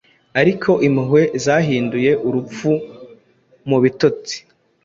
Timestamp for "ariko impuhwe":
0.41-1.21